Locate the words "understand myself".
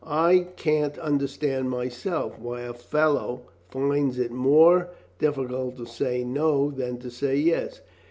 0.97-2.39